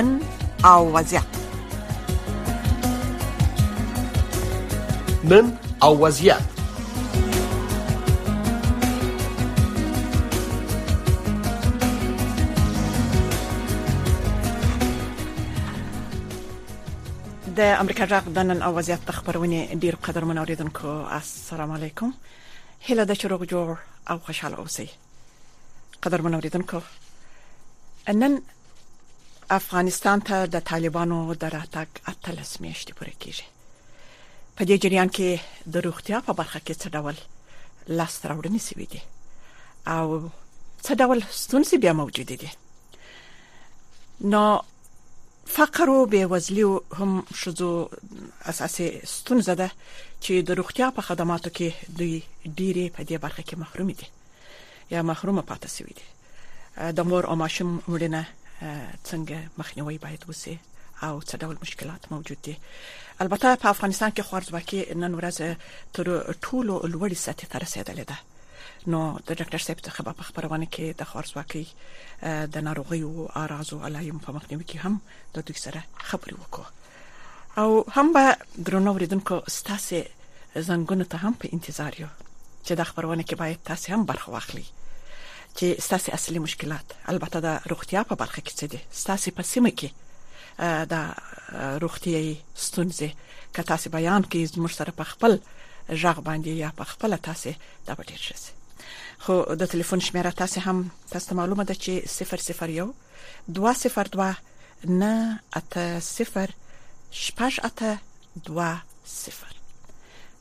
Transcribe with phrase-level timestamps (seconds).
[0.00, 0.18] نن
[0.64, 1.26] او وضعیت
[5.24, 6.44] نن او وضعیت د
[17.82, 22.12] امریکا جغ د نن او وضعیت خبرونه ډیر قدر منوریدونکو السلام علیکم
[22.90, 23.74] هله د چروغ جوړ
[24.10, 24.86] او خوشاله اوسئ
[26.06, 26.80] قدر منوریدونکو
[28.20, 28.38] نن
[29.50, 33.46] افغانستان ته د طالبانو د راتګ اتلس میاشتې پوره کیږي
[34.56, 35.40] په دې جریان کې
[35.76, 37.16] د روغتیا په برخه کې څه ډول
[38.00, 39.00] لاس راوړنې سوي دي
[39.94, 40.30] او
[40.84, 42.50] څه ډول ستونزې بیا موجود دي
[44.34, 44.42] نو
[45.56, 46.64] فقر او بېوزلي
[47.00, 47.10] هم
[47.44, 47.70] شذو
[48.52, 49.68] اساسي ستونزه ده
[50.24, 51.68] چې د روغتیا په خدماتو کې
[52.02, 52.14] دوی
[52.58, 54.06] ډېری په دې برخه کې محروم دي
[54.96, 56.06] یا محرومه پاتې سوي دي
[56.98, 58.22] د مور او ماشوم وړنه
[59.08, 60.54] څنګه مخنیوي باید وسی
[61.06, 62.56] او څه ډول مشکلات موجود دي
[63.24, 65.38] البته په افغانستان کې خوارزبکي نن ورځ
[65.98, 66.06] تر
[66.44, 68.18] ټولو لوړې سطح ته رسیدلې ده
[68.94, 71.64] نو د ډاکټر صاحب څخه په خبرونه کې د خوارزبکي
[72.56, 74.94] د ناروغي او اعراض او علایم په مخنیوي کې هم
[75.38, 76.66] د دوی سره خبرې وکړو
[77.62, 78.24] او هم به
[78.66, 80.00] درنو ورېدونکو ستاسو
[80.68, 82.10] زنګونه ته هم په انتظار یو
[82.66, 84.66] چې د خبرونه کې باید تاسو هم برخه واخلئ
[85.58, 89.70] چې ستاسو اصلي مشکلات البته د روغتیا په برخه کې څه دي ستاسو په سیمه
[89.78, 89.88] کې
[90.92, 90.94] د
[91.84, 92.30] روغتیاي
[92.66, 93.10] ستونزې
[93.54, 95.32] که تاسو بیان کړئ زموږ سره په خپل
[96.02, 97.50] ژغ باندې یا په خپل تاسو
[97.90, 98.34] دا به ډیر شي
[99.26, 100.78] خو د ټلیفون شمیره تاسو هم
[101.12, 102.88] تاسو معلومه ده چې 001
[103.60, 104.32] 202
[105.02, 105.12] نه
[105.60, 106.50] اته 0
[107.24, 107.98] شپږ اته
[108.50, 108.74] 2
[109.18, 109.57] 0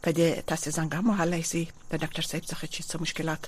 [0.07, 3.41] په دې تاسو څنګه مو حلای سي د ډاکټر صاحب څخه چې څه مشکلات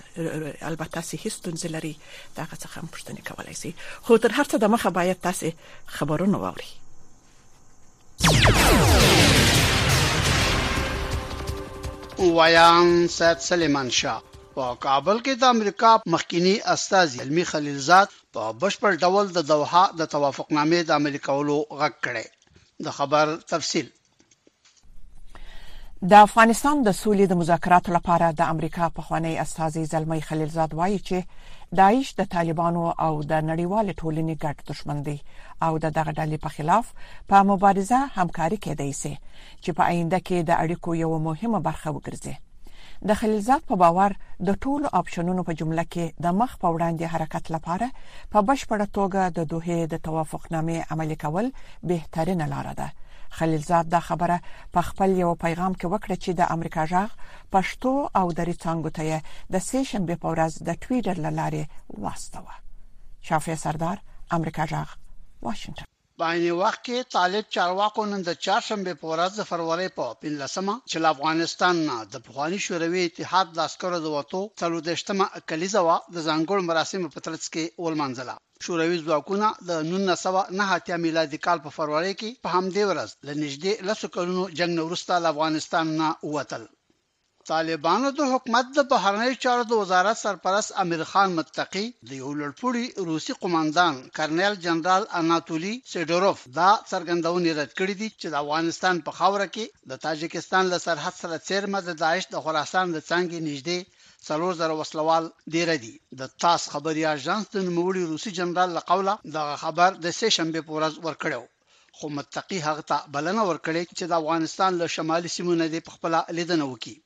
[0.69, 1.35] البته سي هیڅ
[1.75, 1.93] لري
[2.37, 3.71] دا څه هم پوښتنه کولای سي
[4.05, 5.47] خو تر هر څه د مخه باید تاسو
[5.97, 6.69] خبرونه واوري
[12.37, 12.87] ویان
[13.19, 14.19] سید سلیمان شاه
[14.55, 20.11] په کابل کې د امریکا مخکینی استاذ علمی خلیلزاد په بشپړ ډول د دوحه د
[20.15, 22.25] توافقنامې د امریکا ولو غک کړي
[22.89, 23.87] د خبر تفصيل
[26.07, 30.99] د افغانستان د سولې د مذاکراتو لپاره د امریکا په خوانی استاذي زلمی خلیلزاد وایي
[31.07, 35.17] چې داعش د طالبانو او د نړیوال ټولنې ګډ دشمن دی
[35.65, 36.93] او د دغه ډلې په خلاف
[37.31, 39.11] په مبارزه همکاري کوي سي
[39.63, 42.35] چې په آینده کې د اړیکو یو مهمه برخه وګرځي
[43.07, 44.15] د خلیلزاد په باور
[44.47, 47.87] د ټولو اپشنونو په جمله کې د مخ په وړاندې حرکت لپاره
[48.31, 51.51] په بشپړه توګه د دوه د توافقنامې عملي کول
[51.93, 52.89] بهترینه لار ده
[53.29, 54.37] خلیلزاد دا خبره
[54.73, 57.09] په خپل یو پیغام کې وکړه چې د امریکا جغ
[57.53, 59.03] پښتو او دري څنګه ته
[59.53, 61.63] د سیشن به پورز د ټوئیټر لاره
[62.05, 62.53] واستوه
[63.27, 63.97] شافعي سردار
[64.37, 64.89] امریکا جغ
[65.47, 65.85] واشنگټن
[66.19, 70.75] په عین وخت کې طالب چارواکو نن د چهارشنبه په ورځ د فروری په 15مه
[70.89, 76.17] چې افغانستان نه د افغاني شوروي اتحاد لاسکرو د وټو څلور دشتمه کلیزه وا د
[76.27, 78.35] ځانګړو مراسم په ترڅ کې ولمنځله
[78.67, 84.05] شوروي ځواکونه د 1909 میلادي کال په فروری کې په همدې ورځ له نږدې لسو
[84.15, 86.63] کلونو جنگ نورسته له افغانستان نه ووتل
[87.51, 92.85] طالبانو د حکومت د بهرنی چارو د وزارت سرپرست امیر خان متقی د یو لړپوړي
[93.09, 99.11] روسي قوماندان کرنل جنرال اناتولی سیډوروف دا څرګندونې رد کړې دي چې د افغانستان په
[99.17, 103.79] خاوره کې د تاجکستان له سرحد سره څیرمه د داعش د خراسان د څنګه نږدې
[104.27, 109.13] څلور زره وسلوال ډیر دي د تاس خبري اژانس د نوموړي روسي جنرال له قوله
[109.35, 111.43] دا خبر د سه شنبه پورز ورکړو
[111.97, 116.13] خو متقي هغه ته بلنه ورکړې چې د افغانستان له شمالي سیمو نه د خپل
[116.37, 116.97] لیدنه وکړي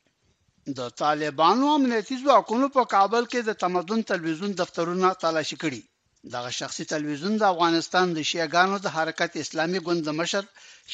[0.78, 5.82] د طالبانو امنیتي ځواکونو په کابل کې د تمدن تلویزیون دفترونه تالاشي کړي
[6.36, 10.44] دغه شخصي تلویزیون د افغانستان د شیعاګانو د حرکت اسلامي ګوند د مشر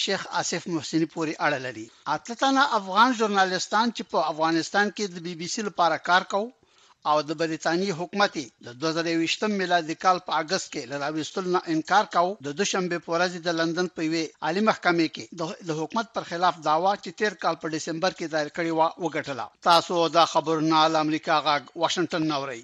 [0.03, 1.85] شیخ آصف محسنی پوری اړه لري
[2.15, 6.49] اتلتانه افغان ژورنالستان چې په افغانستان کې د بي بي سي لپاره کار کوي
[7.09, 8.33] او د بریتانیې حکومت
[8.69, 13.31] د 2020 میلادي کال په اگست کې لراويستل نه انکار کاوه د دوشنبه په ورځ
[13.49, 15.25] د لندن په وی عالی محکمې کې
[15.69, 19.45] د حکومت پر خلاف داوا چې تیر کال په دسمبر کې دایر کړی و وګټله
[19.69, 22.61] تاسو دا خبرونه امریکا غا واشنگټن نوري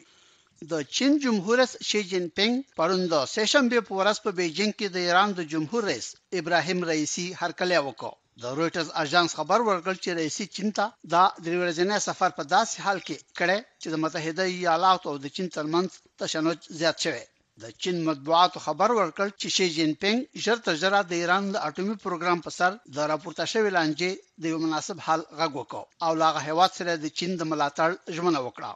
[0.72, 4.88] د چین جمهور رئیس شي جین پینګ پرون د سیشنبه په ورځ په بیجینګ کې
[4.92, 6.06] د ایران د جمهور رئیس
[6.42, 8.12] ابراهیم رئیسی هرکلی وکړ
[8.44, 11.16] د رويټرز اژانس خبر ورکړ چې رئیسی چین ته د
[11.46, 15.48] درې ورځې سفر په داسې حال کې کړي چې د متحده ایالاتو او د چین
[15.56, 15.90] ترمنځ
[16.24, 17.24] تشنج زیات شوی
[17.63, 21.66] د چین مطبوعاتو خبر ورکړ چې شي جین پینګ ژر تر ژره د ایران د
[21.68, 24.12] اټومي پروګرام په سر د راپورته شوی لانجې
[24.46, 28.42] د یو مناسب حل غږ وکړ او لاغه هواد سره د چین د ملاتړ ژمنه
[28.48, 28.72] وکړه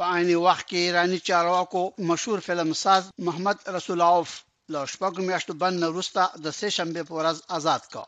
[0.00, 4.30] په عین وخت کې ایرانی چارواکو مشهور فلم ساز محمد رسول اوف
[4.76, 8.06] له شپږ میاشتو بند وروسته د سه شنبه په ورځ آزاد کړ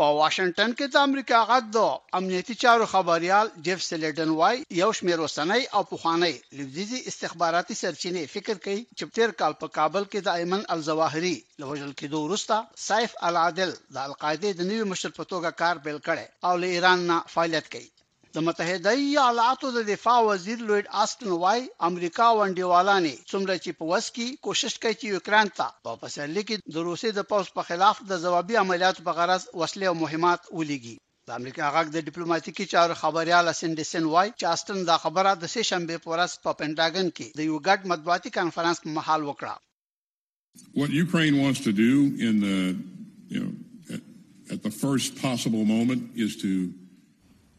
[0.00, 5.18] په واشنگټن کې د امریکا غږ د امنیتي چارو خبريال جيف سلیډن وای یو شمېر
[5.24, 10.42] وسنۍ او پوخانۍ لویديزي استخباراتي سرچینې فکر کوي چې تیر کال په کابل کې د
[10.42, 15.58] ایمن الزواهري لوجل کې دوه ورسته سیف العدل د القاعده د نوي مشر په توګه
[15.64, 17.91] کار پیل کړي او له ایران نه فعالیت کوي
[18.36, 24.06] د متحده ایالاتو د دفاع وزیر لوید آستن وای امریکا ونډیوالانه څومره چې په وس
[24.18, 28.00] کې کوشش کوي چې یوکران ته په پسرلي کې د روسي د پوز په خلاف
[28.14, 32.96] د ځوابي عملیاتو په غرض وسلې او مهمات ولېږي د امریکا غاګ د ډیپلوماټیکي چارو
[33.04, 37.46] خبريال سندسن وای چې آستن دا خبره د سه شنبه پورس په پینټاګن کې د
[37.52, 41.90] یو ګډ مطبوعاتي کانفرنس په محل وکړه What Ukraine wants to do
[42.30, 42.56] in the
[43.36, 44.00] you know
[44.54, 46.50] at the first possible moment is to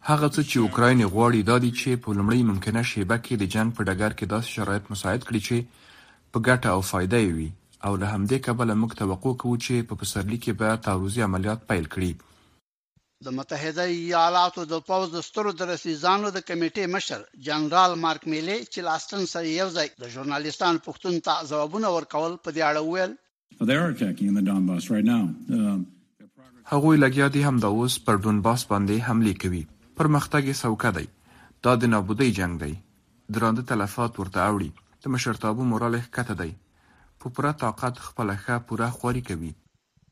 [0.10, 3.70] هغه څه چې اوکراین غواړي دا دي چې په لومړۍ ممکنه شیبه کې د جنگ
[3.78, 7.46] په ډګر کې داسې شرایط مساعد کړي چې په ګټه او فایده وي
[7.88, 11.88] او له همدې کبله موږ توقع کوو چې په پسرلی کې به تعرضي عملیات پیل
[11.96, 12.12] کړي
[13.28, 18.88] د متحده ایالاتو د پوز د سترو درسيزانو د کمیټې مشر جنرال مارک میلي چې
[18.90, 23.14] لاستن سره یو ځای د ژورنالستان پښتون ته ځوابونه ورکول په دې اړه ویل
[26.76, 29.64] هغه لګیا دي هم د اوس پر دونباس باندې حمله کوي
[30.00, 31.08] پرمختګ یې سوکه دی
[31.64, 32.74] دا د نابودۍ جنگ دی
[33.36, 34.70] درانده تلفات ورته اوړي
[35.02, 36.52] د مشرتابه مورال ښکته دی
[37.20, 39.52] په پوره طاقت خپل ښه پوره خوري کوي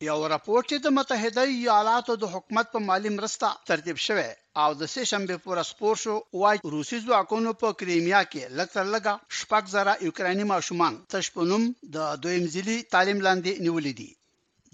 [0.09, 4.29] یو راپورټ د متحده ایالاتو د حکومت په مالی مرسته ترتیب شوی
[4.63, 9.13] او د سه شنبه پورې سپور شو وای روسي ځواکونو په کریمیا کې لکتر لگا
[9.39, 11.63] شپږ زره یوکراني ماشومان تشپونم
[11.95, 14.09] د دویم ځلی تعلیم لاندې نیولې دي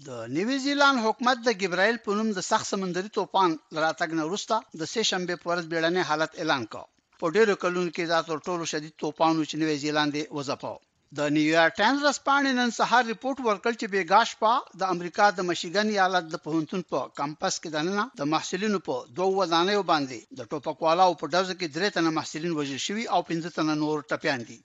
[0.06, 4.82] د نیوزیلند حکومت د جبرائیل په نوم د سخت سمندري طوفان لراتګ نه وروسته د
[4.92, 6.84] سه شنبه په ورځ بیړنۍ حالت اعلان کړ
[7.20, 10.78] په ډیرو کلونو کې دا تر ټولو شدید طوفان و چې نیوزیلند یې وځپاو
[11.18, 15.88] د نیویارک ټایمز رسپانډ نن سهار ریپورت ورکړ چې بیګاش پا د امریکا د مشیګن
[15.94, 20.78] ایالت د پهونتون په کمپس کې دننه د محصولینو په دوه ودانیو باندې د ټوپک
[20.86, 24.58] والاو په ډز کې درې تنه محصولین وژل شوي او پنځه تنه نور ټپيان دي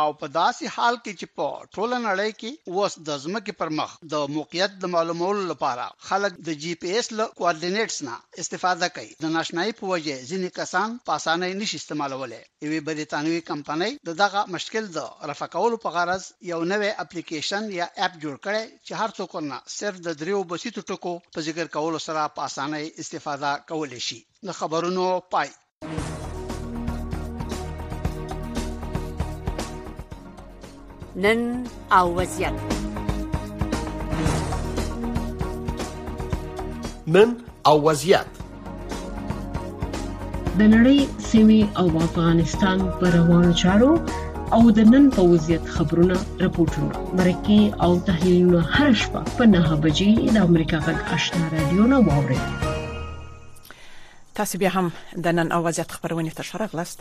[0.00, 3.90] او په داسې حال کې چې په ټوله نړۍ کې اوس د ځمکې پر مخ
[4.12, 9.10] د موقعیت د معلومولو لپاره خلک د جی پی ایس له کوارډینټس نه استفاده کوي
[9.24, 13.92] د ناشنای په وجه ځینې کسان په اسانۍ نشي استعمالولای یوې بریتانوي کمپنۍ
[14.22, 14.98] دغه مشکل د
[15.30, 19.58] رفع کولو په غرض یو نوې اپلیکیشن یا اپ جوړ کړي چې هر څوک نه
[19.78, 24.50] صرف د دریو بسيطو ټکو په ذکر کولو سره په اسانۍ استفاده کولای شي د
[24.60, 25.48] خبرونو پای
[31.16, 32.52] نن او وضعیت
[37.06, 37.34] نن
[37.66, 38.26] او وضعیت
[40.58, 40.98] د نړۍ
[41.30, 43.90] سیمې او افغانستان پر روانو چارو
[44.54, 50.36] او د نن په وضعیت خبرونه راپورټونه مرکه او تحلیلونه هر شپه په 9 بجې
[50.36, 52.40] د امریکا غږ آشنا رادیو نه واورئ
[54.34, 54.90] تاسو به هم
[55.26, 56.98] د نن او وضعیت خبرونه تشرح غلست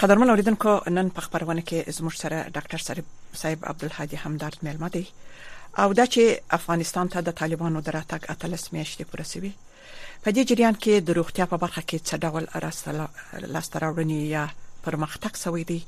[0.00, 3.06] قدرمن اوریدونکو نن په خبرونه کې زموږ سره ډاکټر صاحب
[3.40, 5.02] صاحب عبدالحادي همدرد ملما دی
[5.82, 6.22] او دا چې
[6.58, 9.52] افغانستان ته د طالبانو دراتک اتلس میاشتې پوره سوي
[10.22, 12.96] په دې جریان کې د روغتیا په برخه کې څه ډول راستل
[13.54, 14.44] لاستراوړنی یا
[14.88, 15.80] پرمختګ سوي دي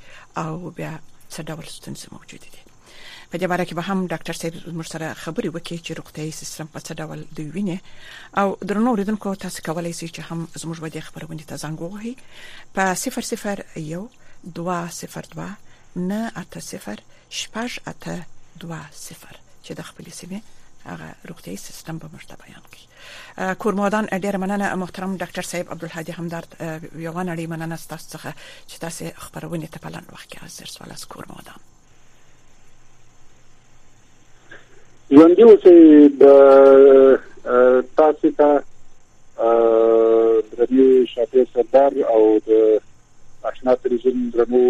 [0.44, 0.92] او بیا
[1.32, 2.60] څه ډول ستونزې موجود دي
[3.34, 6.66] په دې باره کې به هم ډاکټر صاحب موږ سره خبرې وکړي چې روغتيي سیستم
[6.74, 7.78] په څه ډول دی ویني
[8.40, 12.14] او درنو اوریدونکو تاسو کولای شئ چې هم زموږ باندې خبرونه ته زنګ ووهئ
[12.74, 15.48] په 001 202
[16.10, 17.02] نه اته 0
[17.38, 18.16] شپږ اته
[18.66, 19.26] 20
[19.64, 20.40] چې د خپل سیمه
[20.90, 22.84] هغه روغتي سیستم په مرسته بیان کړي
[23.64, 26.44] کورمودان ډیر مننه محترم ډاکټر صاحب عبدالحاجي همدار
[27.08, 28.30] یوان اړې مننه ستاسو څخه
[28.70, 31.70] چې تاسو خبرونه ته پلان وخت کې حاضر سوال از کورمودان
[35.12, 35.72] ژوند یو چې
[36.18, 39.50] د تاسو ته
[40.60, 42.64] درنی شاپیر سردار او د
[43.50, 44.60] آشنا تلویزیون درنو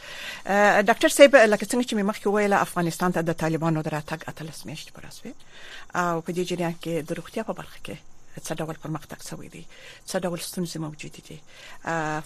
[0.88, 5.34] ډاکټر صاحب لکه څنګه چې مخکې ویل افغانستان ته د طالبانو دراتګ اتلس میاشتې پراسوي
[5.94, 7.96] او په دې جریان کې د روغتیا په برخه کې
[8.46, 9.64] څه ډول پرمختګ شوی دی
[10.08, 11.38] څه ډول ستونزې موجود دي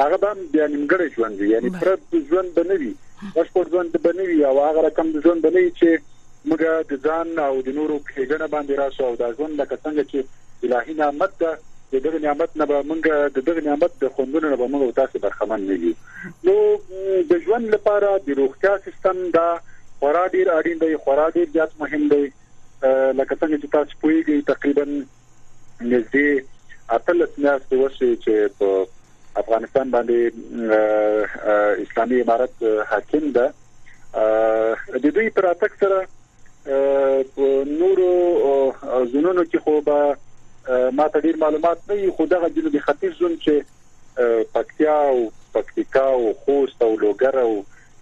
[0.00, 1.88] هغه باندې بیا نیمګړی ژوند یعنی پر
[2.30, 2.88] ژوند بنوي
[3.34, 6.00] بشپړ ژوند بنوي او هغه رقم د ژوند بنوي چې
[6.48, 6.58] موږ
[6.90, 10.18] د ځان او د نورو کېګنه باندې راشو او دا ژوند لکه څنګه چې
[10.66, 11.52] الهي نعمت ده
[12.06, 13.00] دغه نعمت نه به موږ
[13.36, 15.92] د دغه نعمت د خوندونو نه به موږ تاسو برخمن نه یو
[16.48, 16.56] نو
[17.30, 19.44] د ژوند لپاره د روغتیا سیستم دا
[20.00, 24.84] خورا ډیر اړین دی خورا ډیر زیات مهم دی لکه څنګه چې تاسو پوهیږئ تقریبا
[24.90, 26.28] نږدې
[26.98, 28.70] اتلس میاشتې وشي چې په
[29.40, 31.48] افغانستان باندې
[31.86, 32.62] اسلامي امارت
[32.92, 34.26] حاکم ده
[35.06, 38.10] د دوی پراتک سره نورو
[39.14, 44.52] زونونو کې خو به ما ته ډیر معلومات نه یو خدغه جنوبي ختیځ زون چې
[44.54, 45.18] پکتیا او
[45.56, 47.52] پکتیکا او خوست او لوګر او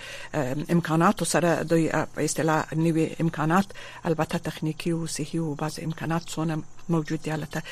[0.79, 1.85] امکانات سره دوی
[2.19, 3.67] په اصطلاح نوې امکانات
[4.13, 6.57] البته تخنیکی او صحي او بعض امکانات څونه
[6.95, 7.63] موجود دی البته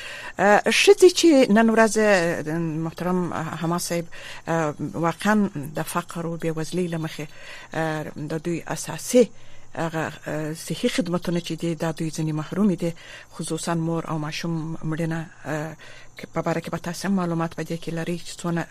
[0.81, 1.29] شته چې
[1.59, 1.93] نن ورځ
[2.89, 3.23] محترم
[3.63, 4.07] حماس صاحب
[5.07, 5.37] واقعا
[5.79, 7.27] د فقر او بیوزلۍ لمخه
[8.33, 9.25] د دوی اساسي
[9.75, 10.11] هغه
[10.53, 12.93] صحي خدماتونه چې دي د دوی ځنې محروم دي
[13.35, 18.41] خصوصا مور او ماشوم مړینه په اړه کې به تاسو معلومات پدې کې لري چې
[18.41, 18.61] څونه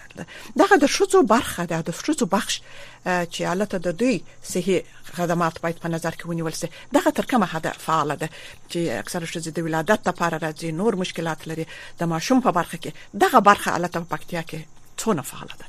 [0.61, 2.61] دغه د شوزو برخه ده د شوزو بخش
[3.07, 4.83] چې حالت د دوی صحي
[5.17, 8.29] خدمات باید په نظر کې ونیول شي دغه تر کومه حد فعال ده
[8.71, 11.67] چې اکثره شوزې د ولادت لپاره راځي نور مشکلات لري
[12.01, 14.59] د ماشوم په برخه کې دغه برخه حالت په پکتیا کې
[15.03, 15.67] څونه فعال ده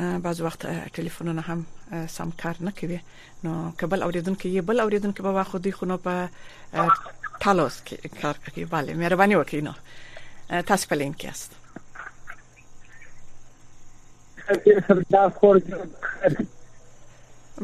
[0.00, 1.64] بعض وخت ټلیفونونه هم
[2.08, 2.98] سم کار نه کوي
[3.44, 6.28] نو کبل اوریدونکو یې بل اوریدونکو به خو دې خو نه په
[7.44, 9.72] تالوس کې کار کوي bale مهرباني وکړئ نو
[10.70, 11.52] تاسو په لین کې است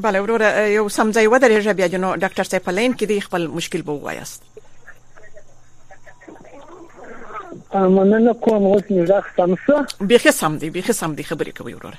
[0.07, 3.47] bale وروره یو سم ځای ودرېږه بیا جنو ډاکټر صاحب په لین کې دی خپل
[3.59, 4.42] مشکل به وایست
[7.75, 11.99] مننه کوم اوس نه راځم څه بيخي سم دي بيخي سم دي خبرې کوي وروره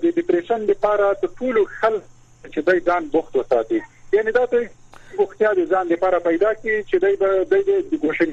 [0.07, 2.01] د ډیپریشن لپاره د ټولو خل
[2.47, 3.81] چې دوی ځان بوخت وساتي
[4.17, 4.69] یعنی دا ته
[5.17, 7.63] بوختیا د ځان لپاره پیدا کی چې دوی به
[7.93, 8.29] د ګوښه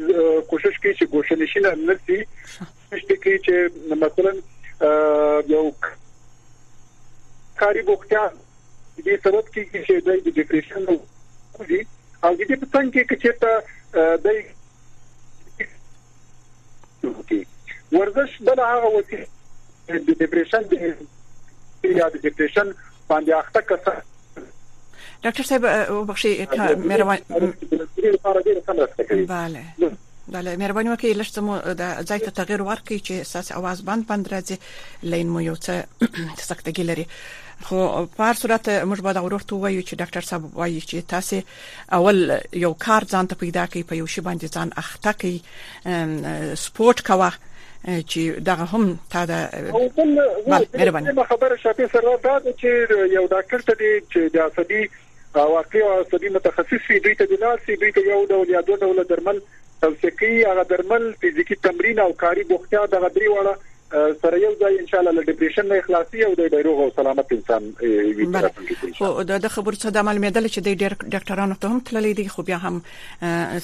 [0.00, 2.16] کوشش کوي چې ګوښه نشي نه نسی
[2.56, 3.54] چې کوي چې
[4.02, 4.32] مثلا
[5.52, 5.64] یو
[7.62, 8.22] کاری بوختیا
[9.04, 13.50] دې سبب کې چې د ډیپریشن دي او دې په څنګه کې چې ته
[14.26, 14.28] د
[17.98, 19.20] ورزش بل هغه وتی
[20.10, 20.74] د ډیپریشن د
[21.98, 22.66] یا د ډیپریشن
[23.10, 23.98] باندې اخته کسان
[25.24, 25.62] ډاکټر صاحب
[25.98, 26.32] وبخښي
[26.90, 27.18] مهربان
[29.10, 29.62] بله
[30.34, 34.04] بله مهرباني وکړئ لږ څه مو د ځای ته تغیر ورکړئ چې اساس اواز بند
[34.10, 34.56] بند راځي
[35.12, 35.74] لین مو یو څه
[36.50, 37.06] سختګی لري
[37.64, 37.78] خو
[38.16, 41.40] په هر صورت موږ به دا ورته وایو چې ډاکټر صاحب وایي چې تاسو
[41.98, 42.18] اول
[42.64, 45.34] یو کار ځان ته پیدا کړئ په یو شی باندې ځان اخته کړئ
[46.66, 47.32] سپورت کوه
[48.10, 49.34] چې دغه هم تا د
[50.74, 52.68] مهرباني خبره شپې سره دا چې
[53.16, 54.82] یو ډاکټر ته دی چې د عصبي
[55.44, 58.76] واقعي او عصبي متخصص وي دوی ته د لاسي دوی ته یو ډول یا دوه
[58.86, 59.38] ډول درمل
[59.82, 63.54] توصیه کوي هغه درمل فزیکی تمرین او کاری بوختیا د غدري وړه
[63.92, 67.32] سره یو ځای ان شاء الله له ډیپریشن نه اخلاصي او د ډیروغ او سلامت
[67.36, 68.26] انسان وي
[69.02, 72.42] او دا خبر څه د عمل مېدل چې د ډاکټرانو ته هم تللی دي خو
[72.50, 72.82] بیا هم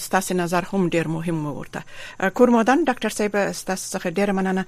[0.06, 4.66] ستاسو نظر هم ډیر مهم ورته کورمدان ډاکټر صاحب ستاسو څخه ډیر مننه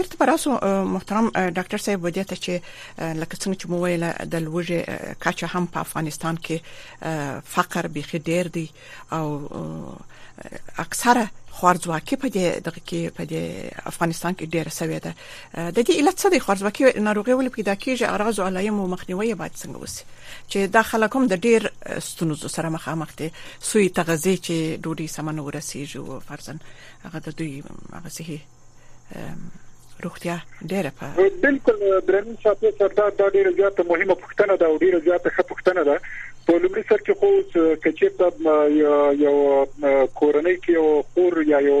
[0.00, 0.58] بیرته پراسو
[0.96, 5.66] محترم ډاکټر صاحب ودی ته چې لکه څنګه چې مو ویل د لوجه کاچ هم
[5.76, 8.68] په افغانستان کې فقر به خډیر دي
[9.12, 9.96] او
[10.84, 13.44] اکثره خوارځواکي په دې دغه کې په دې
[13.90, 15.12] افغانستان کې ډېره سوي ده
[15.76, 19.54] د دې علت څه دی خوارځواکي ناروغي ول پیدا کیږي اراضو علایم او مخنیوي باید
[19.62, 20.02] څنګه وسی
[20.50, 21.60] چې دا خلک هم د ډېر
[22.10, 23.28] ستونزو سره مخامخ دي
[23.70, 26.54] سوی تغذیه چې ډوډۍ سمن ورسیږي او فرضاً
[27.04, 27.52] هغه د دوی
[27.96, 28.40] هغه صحیح
[30.04, 30.36] روغتیا
[30.72, 31.06] ډیره په
[31.42, 31.78] بالکل
[32.10, 35.96] درنو شاته سردار دا ډیره زیاته مهمه پوښتنه ده او ډیره زیاته ښه پوښتنه ده
[36.48, 38.54] په لومړي سر کې خو کچې ته
[39.20, 39.36] یو
[40.18, 41.78] کورنۍ کې یو خور یا یو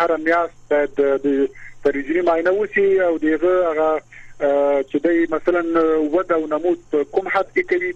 [0.02, 3.92] هر میاس باید د تریجري معاینه وشي او دغه هغه
[4.90, 5.62] چې دوی مثلا
[6.18, 6.82] ودا او نموت
[7.14, 7.92] کوم حد کې کوي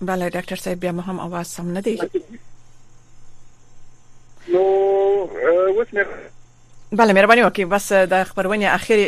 [0.00, 1.94] بله ډاکټر صاحب بیا هم اواز سم نه دی
[4.52, 4.62] نو
[5.78, 6.04] اوس مې
[6.98, 9.06] بله مهرباني وکړئ بس د خبرونه اخیری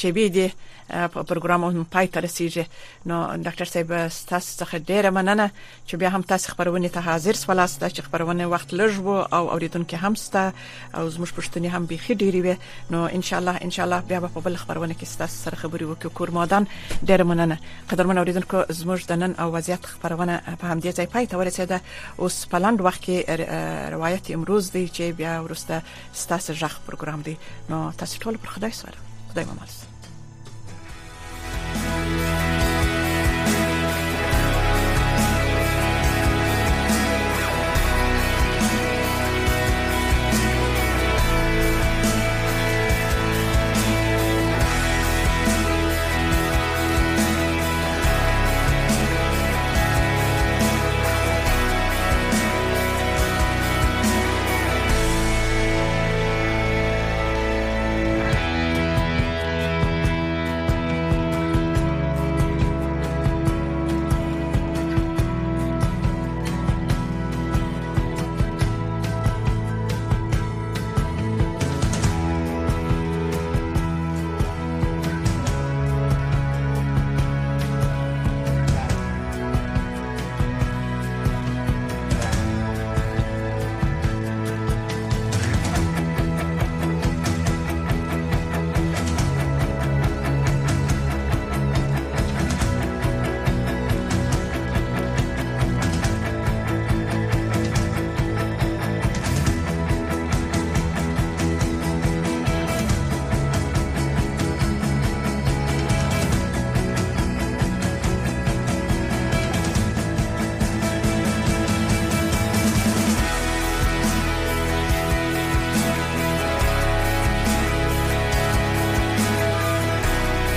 [0.00, 0.48] شیبې دي
[0.88, 2.62] پروګرام مو پای ته رسیږي
[3.06, 3.92] نو ډاکټر صاحب
[4.28, 5.46] تاسو څخه ډیره مننه
[5.88, 9.96] چې بیا هم تاسو خبرونه ته حاضر سولاست چې خبرونه وخت لږ وو او اوریدونکو
[10.04, 10.44] هم ستا
[10.96, 12.54] او زموږ پښتني هم بيخي ډیری وي
[12.94, 15.84] نو ان شاء الله ان شاء الله بیا په بل خبرونه کې تاسو سره خبرې
[15.90, 16.66] وکړو کور مادان
[17.02, 17.58] ډیره مننه
[17.92, 21.80] قدرمن اوریدونکو زموږ د نن او وضعیت خبرونه په همدې ځای پای ته ورسېده
[22.24, 23.40] اوس په لاند وخت کې
[23.98, 25.82] روایت امروز دی چې بیا ورسته
[26.24, 27.36] ستاسو ژغ پروګرام دی
[27.74, 28.94] نو تاسو ټول پر خدای سره
[29.32, 29.87] خدای مو مل